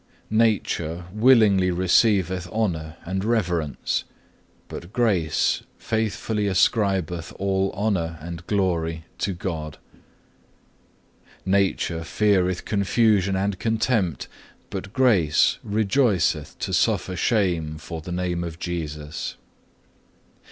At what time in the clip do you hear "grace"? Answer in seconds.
4.91-5.61, 14.91-15.59